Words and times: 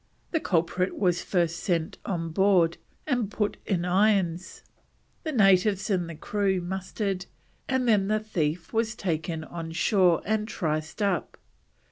The 0.31 0.39
culprit 0.39 0.97
was 0.97 1.21
first 1.21 1.57
sent 1.59 1.99
on 2.05 2.29
board 2.31 2.77
and 3.05 3.29
put 3.29 3.57
in 3.67 3.85
irons, 3.85 4.63
the 5.21 5.31
natives 5.31 5.91
and 5.91 6.09
the 6.09 6.15
crew 6.15 6.59
mustered, 6.59 7.27
and 7.69 7.87
then 7.87 8.07
the 8.07 8.19
thief 8.19 8.73
was 8.73 8.95
taken 8.95 9.43
on 9.43 9.73
shore 9.73 10.23
and 10.25 10.47
triced 10.47 11.03
up. 11.03 11.37